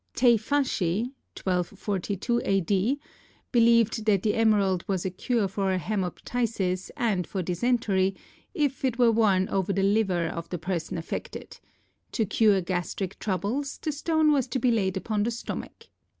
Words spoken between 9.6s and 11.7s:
the liver of the person affected;